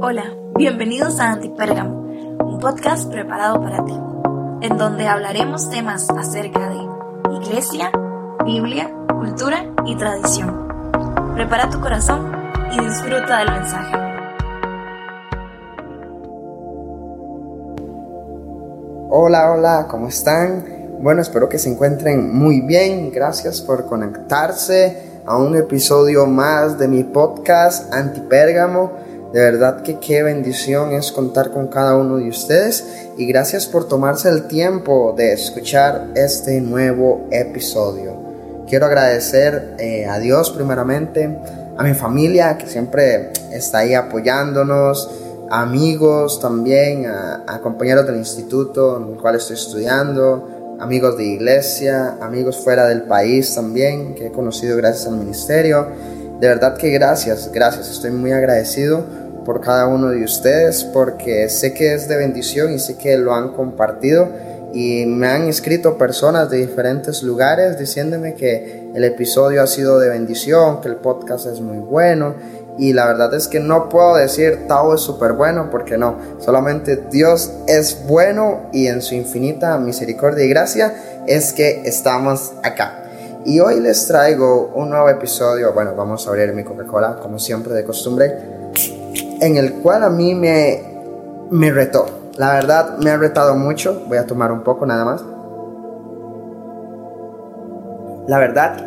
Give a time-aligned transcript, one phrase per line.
[0.00, 2.02] Hola, bienvenidos a Antipérgamo,
[2.44, 3.92] un podcast preparado para ti,
[4.62, 6.76] en donde hablaremos temas acerca de
[7.42, 7.90] iglesia,
[8.44, 10.68] Biblia, cultura y tradición.
[11.34, 12.30] Prepara tu corazón
[12.70, 13.96] y disfruta del mensaje.
[19.10, 20.64] Hola, hola, ¿cómo están?
[21.00, 23.10] Bueno, espero que se encuentren muy bien.
[23.10, 29.07] Gracias por conectarse a un episodio más de mi podcast Antipérgamo.
[29.32, 32.84] De verdad que qué bendición es contar con cada uno de ustedes
[33.18, 38.16] y gracias por tomarse el tiempo de escuchar este nuevo episodio.
[38.66, 41.38] Quiero agradecer eh, a Dios primeramente,
[41.76, 45.10] a mi familia que siempre está ahí apoyándonos,
[45.50, 51.24] a amigos también, a, a compañeros del instituto en el cual estoy estudiando, amigos de
[51.24, 55.86] iglesia, amigos fuera del país también que he conocido gracias al ministerio.
[56.40, 59.04] De verdad que gracias, gracias, estoy muy agradecido
[59.44, 63.34] por cada uno de ustedes porque sé que es de bendición y sé que lo
[63.34, 64.28] han compartido
[64.72, 70.10] y me han escrito personas de diferentes lugares diciéndome que el episodio ha sido de
[70.10, 72.36] bendición, que el podcast es muy bueno
[72.78, 77.02] y la verdad es que no puedo decir Tao es súper bueno porque no, solamente
[77.10, 80.94] Dios es bueno y en su infinita misericordia y gracia
[81.26, 83.07] es que estamos acá.
[83.44, 87.72] Y hoy les traigo un nuevo episodio, bueno, vamos a abrir mi Coca-Cola como siempre
[87.72, 88.58] de costumbre
[89.40, 90.82] en el cual a mí me,
[91.50, 92.06] me retó.
[92.36, 94.04] La verdad me ha retado mucho.
[94.08, 95.24] Voy a tomar un poco nada más.
[98.28, 98.84] La verdad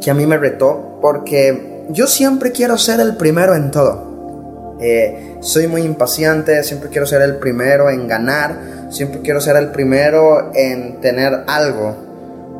[0.00, 4.76] que a mí me retó porque yo siempre quiero ser el primero en todo.
[4.80, 9.68] Eh, soy muy impaciente, siempre quiero ser el primero en ganar, siempre quiero ser el
[9.68, 12.03] primero en tener algo.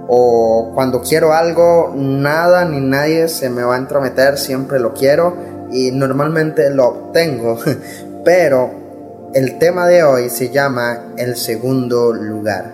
[0.08, 5.34] O cuando quiero algo, nada ni nadie se me va a entrometer, siempre lo quiero
[5.70, 7.58] y normalmente lo obtengo,
[8.24, 8.84] pero
[9.34, 12.72] el tema de hoy se llama El segundo lugar.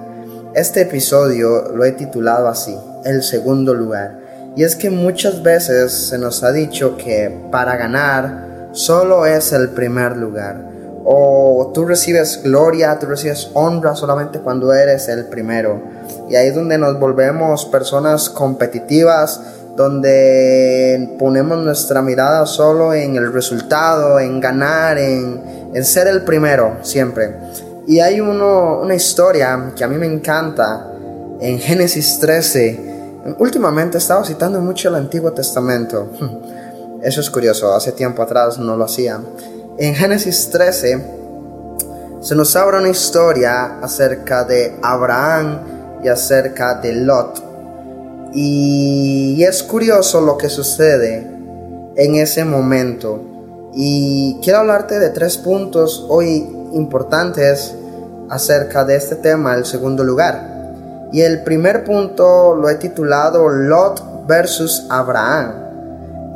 [0.54, 4.18] Este episodio lo he titulado así, El segundo lugar.
[4.56, 9.70] Y es que muchas veces se nos ha dicho que para ganar solo es el
[9.70, 10.60] primer lugar.
[11.04, 15.80] O tú recibes gloria, tú recibes honra solamente cuando eres el primero.
[16.28, 19.40] Y ahí es donde nos volvemos personas competitivas,
[19.76, 25.40] donde ponemos nuestra mirada solo en el resultado, en ganar, en,
[25.84, 27.34] ser el primero siempre.
[27.86, 30.86] Y hay una historia que a mí me encanta
[31.40, 32.90] en Génesis 13.
[33.38, 36.10] Últimamente he estado citando mucho el Antiguo Testamento.
[37.02, 39.18] Eso es curioso, hace tiempo atrás no lo hacía.
[39.80, 41.02] En Génesis 13
[42.20, 47.42] se nos habla una historia acerca de Abraham y acerca de Lot.
[48.34, 51.26] Y es curioso lo que sucede
[51.96, 53.22] en ese momento.
[53.72, 57.74] Y quiero hablarte de tres puntos hoy importantes
[58.28, 61.08] acerca de este tema, el segundo lugar.
[61.10, 65.54] Y el primer punto lo he titulado Lot versus Abraham.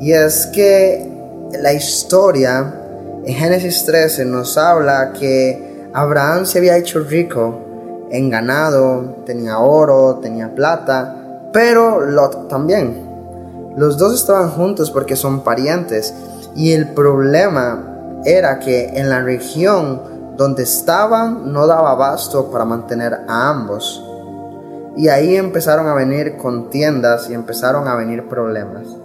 [0.01, 1.13] Y es que
[1.61, 2.81] la historia
[3.27, 7.59] en Génesis 13 nos habla que Abraham se había hecho rico
[8.11, 13.03] en ganado, tenía oro, tenía plata, pero Lot también.
[13.77, 16.15] Los dos estaban juntos porque son parientes
[16.55, 20.03] y el problema era que en la región
[20.37, 24.05] donde estaban no daba abasto para mantener a ambos.
[24.97, 29.04] Y ahí empezaron a venir contiendas y empezaron a venir problemas.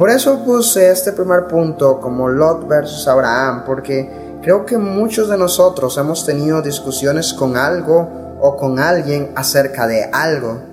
[0.00, 5.36] Por eso puse este primer punto como Lot versus Abraham, porque creo que muchos de
[5.36, 8.08] nosotros hemos tenido discusiones con algo
[8.40, 10.70] o con alguien acerca de algo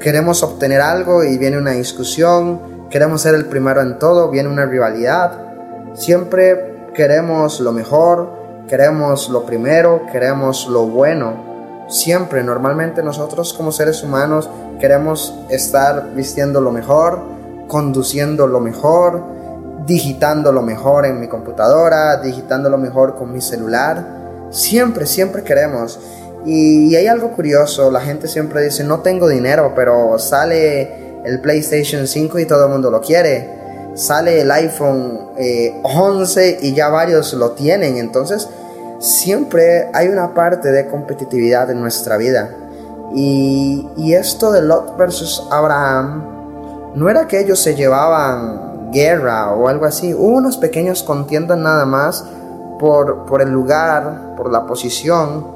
[0.00, 4.66] queremos obtener algo y viene una discusión, queremos ser el primero en todo, viene una
[4.66, 5.32] rivalidad.
[5.94, 8.30] Siempre queremos lo mejor,
[8.68, 11.84] queremos lo primero, queremos lo bueno.
[11.88, 14.48] Siempre, normalmente nosotros como seres humanos
[14.80, 17.35] queremos estar vistiendo lo mejor,
[17.66, 19.22] conduciendo lo mejor,
[19.86, 24.04] digitando lo mejor en mi computadora, digitando lo mejor con mi celular.
[24.50, 25.98] Siempre, siempre queremos.
[26.44, 32.06] Y, hay algo curioso, la gente siempre dice, no tengo dinero, pero sale el PlayStation
[32.06, 33.48] 5 y todo el mundo lo quiere.
[33.94, 35.30] Sale el iPhone
[35.82, 37.96] 11 eh, y ya varios lo tienen.
[37.96, 38.48] Entonces,
[39.00, 42.50] siempre hay una parte de competitividad en nuestra vida.
[43.14, 46.35] Y esto de Lot versus Abraham,
[46.96, 50.14] no era que ellos se llevaban guerra o algo así.
[50.14, 52.24] Hubo unos pequeños contiendas nada más
[52.78, 55.46] por, por el lugar, por la posición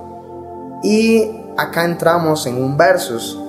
[0.83, 3.43] y acá entramos en un versus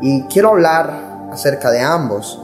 [0.00, 2.40] y quiero hablar acerca de ambos.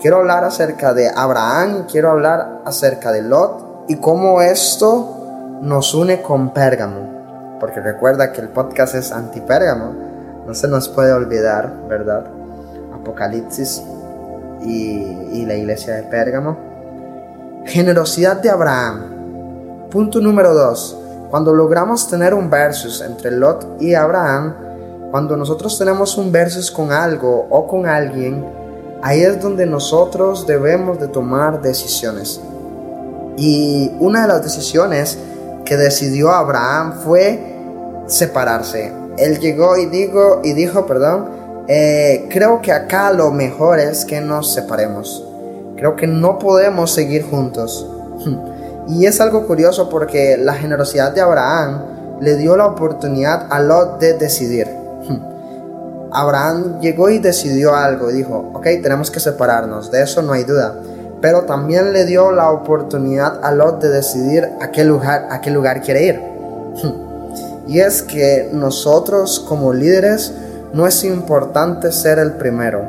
[0.00, 6.22] Quiero hablar acerca de Abraham, quiero hablar acerca de Lot y cómo esto nos une
[6.22, 7.58] con Pérgamo.
[7.60, 9.92] Porque recuerda que el podcast es anti-Pérgamo.
[10.46, 12.24] No se nos puede olvidar, ¿verdad?
[12.94, 13.82] Apocalipsis
[14.62, 16.56] y, la iglesia de Pérgamo.
[17.66, 19.88] Generosidad de Abraham.
[19.90, 20.98] Punto número 2.
[21.30, 24.54] Cuando logramos tener un versus entre Lot y Abraham,
[25.10, 28.44] cuando nosotros tenemos un versus con algo o con alguien,
[29.02, 32.40] ahí es donde nosotros debemos de tomar decisiones.
[33.36, 35.18] Y una de las decisiones
[35.64, 37.56] que decidió Abraham fue
[38.06, 38.92] separarse.
[39.18, 41.28] Él llegó y, digo, y dijo, perdón,
[41.68, 45.24] eh, creo que acá lo mejor es que nos separemos.
[45.76, 47.86] Creo que no podemos seguir juntos.
[48.88, 53.98] Y es algo curioso porque la generosidad de Abraham le dio la oportunidad a Lot
[53.98, 54.68] de decidir.
[56.12, 60.44] Abraham llegó y decidió algo y dijo, ok, tenemos que separarnos, de eso no hay
[60.44, 60.76] duda.
[61.20, 65.50] Pero también le dio la oportunidad a Lot de decidir a qué lugar, a qué
[65.50, 66.20] lugar quiere ir.
[67.68, 70.32] Y es que nosotros como líderes
[70.72, 72.82] no es importante ser el primero.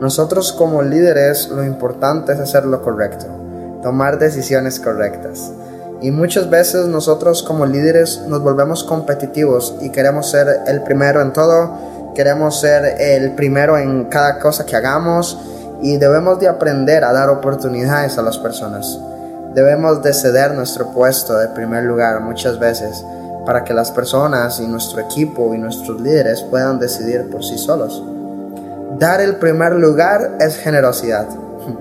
[0.00, 3.38] Nosotros como líderes lo importante es hacer lo correcto
[3.82, 5.50] tomar decisiones correctas.
[6.00, 11.32] Y muchas veces nosotros como líderes nos volvemos competitivos y queremos ser el primero en
[11.32, 11.72] todo,
[12.14, 15.38] queremos ser el primero en cada cosa que hagamos
[15.82, 18.98] y debemos de aprender a dar oportunidades a las personas.
[19.54, 23.04] Debemos de ceder nuestro puesto de primer lugar muchas veces
[23.48, 28.04] para que las personas y nuestro equipo y nuestros líderes puedan decidir por sí solos.
[28.98, 31.26] Dar el primer lugar es generosidad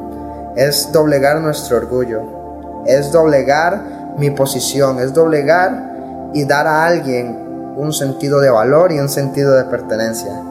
[0.56, 7.38] es doblegar nuestro orgullo, es doblegar mi posición, es doblegar y dar a alguien
[7.76, 10.42] un sentido de valor y un sentido de pertenencia.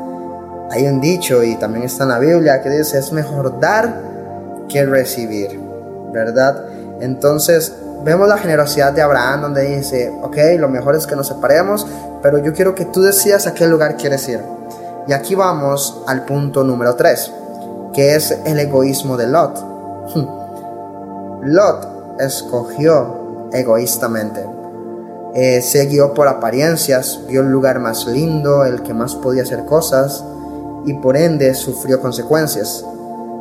[0.71, 4.03] Hay un dicho y también está en la Biblia que dice es mejor dar
[4.69, 5.59] que recibir,
[6.13, 6.63] ¿verdad?
[7.01, 7.73] Entonces
[8.07, 11.85] vemos la generosidad de Abraham donde dice, ok, lo mejor es que nos separemos,
[12.23, 14.41] pero yo quiero que tú decidas a qué lugar quieres ir.
[15.09, 17.33] Y aquí vamos al punto número 3,
[17.93, 19.59] que es el egoísmo de Lot.
[21.43, 24.47] Lot escogió egoístamente.
[25.35, 29.65] Eh, se guió por apariencias, vio el lugar más lindo, el que más podía hacer
[29.65, 30.25] cosas,
[30.85, 32.85] y por ende sufrió consecuencias.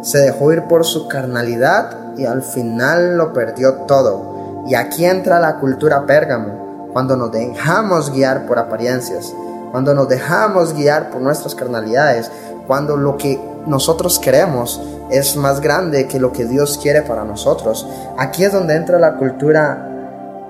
[0.01, 4.34] Se dejó ir por su carnalidad y al final lo perdió todo.
[4.65, 9.33] Y aquí entra la cultura pérgamo, cuando nos dejamos guiar por apariencias,
[9.71, 12.31] cuando nos dejamos guiar por nuestras carnalidades,
[12.65, 17.87] cuando lo que nosotros queremos es más grande que lo que Dios quiere para nosotros.
[18.17, 19.91] Aquí es donde entra la cultura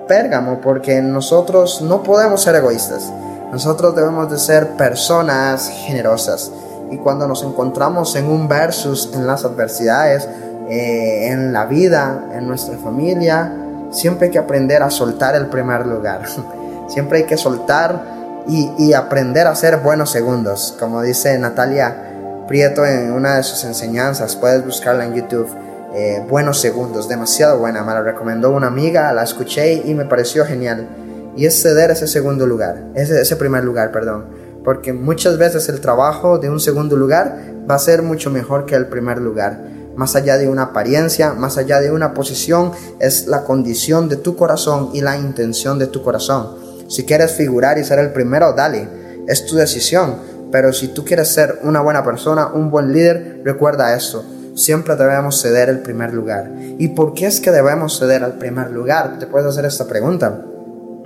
[0.08, 3.12] pérgamo, porque nosotros no podemos ser egoístas.
[3.52, 6.50] Nosotros debemos de ser personas generosas.
[6.90, 10.28] Y cuando nos encontramos en un versus, en las adversidades,
[10.68, 13.52] eh, en la vida, en nuestra familia,
[13.90, 16.22] siempre hay que aprender a soltar el primer lugar.
[16.88, 18.16] siempre hay que soltar
[18.48, 20.76] y, aprender a ser buenos segundos.
[20.78, 22.12] Como dice Natalia
[22.46, 25.48] Prieto en una de sus enseñanzas, puedes buscarla en YouTube.
[25.94, 30.44] Eh, buenos segundos, demasiado buena, me la recomendó una amiga, la escuché y me pareció
[30.44, 30.86] genial.
[31.36, 34.26] Y es ceder ese segundo lugar, ese, ese primer lugar, perdón.
[34.62, 37.36] Porque muchas veces el trabajo de un segundo lugar
[37.68, 39.58] va a ser mucho mejor que el primer lugar.
[39.96, 44.36] Más allá de una apariencia, más allá de una posición, es la condición de tu
[44.36, 46.56] corazón y la intención de tu corazón.
[46.88, 48.88] Si quieres figurar y ser el primero, dale,
[49.26, 53.94] es tu decisión pero si tú quieres ser una buena persona, un buen líder, recuerda
[53.96, 54.24] esto.
[54.54, 56.50] Siempre debemos ceder el primer lugar.
[56.78, 59.18] ¿Y por qué es que debemos ceder al primer lugar?
[59.18, 60.44] Te puedes hacer esta pregunta.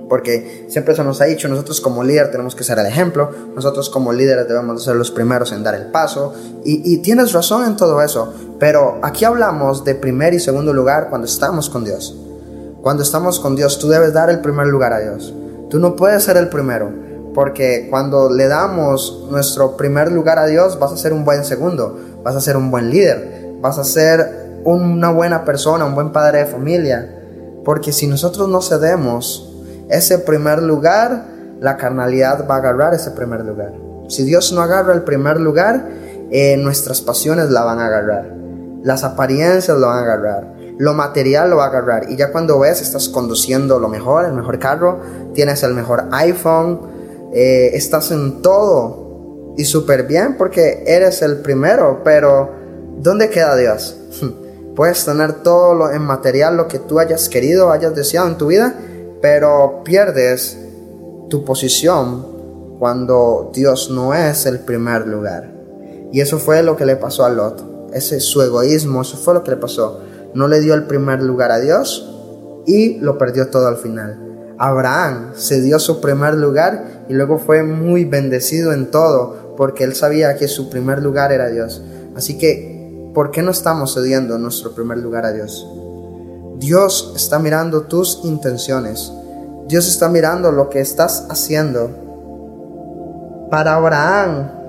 [0.07, 3.89] Porque siempre se nos ha dicho, nosotros como líder tenemos que ser el ejemplo, nosotros
[3.89, 6.33] como líderes debemos ser los primeros en dar el paso.
[6.63, 11.09] Y, y tienes razón en todo eso, pero aquí hablamos de primer y segundo lugar
[11.09, 12.15] cuando estamos con Dios.
[12.83, 15.33] Cuando estamos con Dios, tú debes dar el primer lugar a Dios.
[15.71, 16.91] Tú no puedes ser el primero
[17.33, 21.97] porque cuando le damos nuestro primer lugar a Dios, vas a ser un buen segundo,
[22.23, 26.39] vas a ser un buen líder, vas a ser una buena persona, un buen padre
[26.39, 27.15] de familia.
[27.65, 29.55] Porque si nosotros no cedemos
[29.89, 31.25] ese primer lugar,
[31.59, 33.73] la carnalidad va a agarrar ese primer lugar.
[34.07, 35.83] Si Dios no agarra el primer lugar,
[36.29, 38.40] eh, nuestras pasiones la van a agarrar.
[38.83, 40.55] Las apariencias lo van a agarrar.
[40.77, 42.09] Lo material lo va a agarrar.
[42.09, 44.99] Y ya cuando ves, estás conduciendo lo mejor, el mejor carro,
[45.33, 46.81] tienes el mejor iPhone,
[47.33, 52.51] eh, estás en todo y súper bien porque eres el primero, pero
[52.97, 53.97] ¿dónde queda Dios?
[54.75, 58.47] Puedes tener todo lo en material, lo que tú hayas querido, hayas deseado en tu
[58.47, 58.73] vida,
[59.21, 60.57] pero pierdes
[61.29, 62.25] tu posición
[62.79, 65.51] cuando Dios no es el primer lugar.
[66.11, 67.70] Y eso fue lo que le pasó a Lot.
[67.93, 69.99] Ese su egoísmo, eso fue lo que le pasó.
[70.33, 72.09] No le dio el primer lugar a Dios
[72.65, 74.17] y lo perdió todo al final.
[74.57, 79.95] Abraham se dio su primer lugar y luego fue muy bendecido en todo porque él
[79.95, 81.81] sabía que su primer lugar era Dios.
[82.15, 85.67] Así que, ¿por qué no estamos cediendo nuestro primer lugar a Dios?
[86.57, 89.11] Dios está mirando tus intenciones.
[89.67, 91.89] Dios está mirando lo que estás haciendo.
[93.49, 94.60] Para Abraham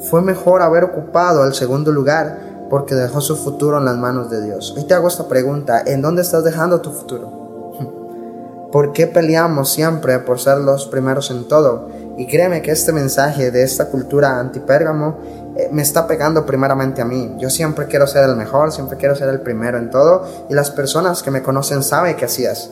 [0.00, 4.42] fue mejor haber ocupado el segundo lugar porque dejó su futuro en las manos de
[4.42, 4.74] Dios.
[4.76, 8.68] Hoy te hago esta pregunta, ¿en dónde estás dejando tu futuro?
[8.72, 11.88] ¿Por qué peleamos siempre por ser los primeros en todo?
[12.16, 15.18] Y créeme que este mensaje de esta cultura antipérgamo
[15.56, 17.36] eh, me está pegando primeramente a mí.
[17.38, 20.70] Yo siempre quiero ser el mejor, siempre quiero ser el primero en todo y las
[20.70, 22.70] personas que me conocen saben que así es.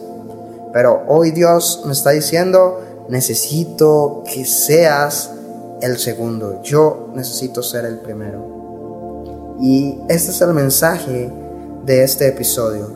[0.72, 5.30] Pero hoy Dios me está diciendo, necesito que seas
[5.84, 9.56] el segundo, yo necesito ser el primero.
[9.60, 11.30] Y este es el mensaje
[11.84, 12.88] de este episodio.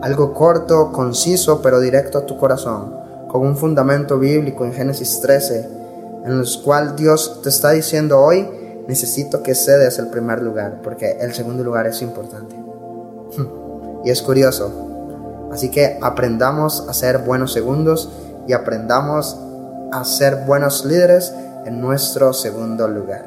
[0.00, 2.94] Algo corto, conciso, pero directo a tu corazón,
[3.26, 5.68] con un fundamento bíblico en Génesis 13,
[6.24, 8.48] en el cual Dios te está diciendo hoy,
[8.86, 12.54] necesito que cedes el primer lugar, porque el segundo lugar es importante.
[14.04, 14.70] y es curioso.
[15.52, 18.08] Así que aprendamos a ser buenos segundos
[18.46, 19.36] y aprendamos
[19.90, 23.24] a ser buenos líderes en nuestro segundo lugar.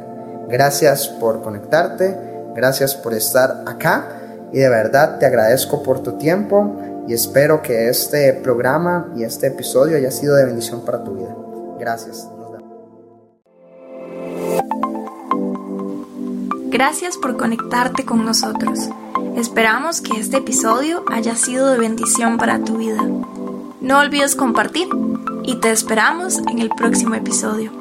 [0.50, 2.18] Gracias por conectarte,
[2.56, 4.10] gracias por estar acá
[4.52, 6.76] y de verdad te agradezco por tu tiempo
[7.08, 11.36] y espero que este programa y este episodio haya sido de bendición para tu vida.
[11.80, 12.28] Gracias.
[16.70, 18.90] Gracias por conectarte con nosotros.
[19.36, 23.02] Esperamos que este episodio haya sido de bendición para tu vida.
[23.82, 24.88] No olvides compartir
[25.44, 27.81] y te esperamos en el próximo episodio.